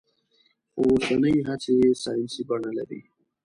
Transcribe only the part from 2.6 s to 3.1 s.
لري.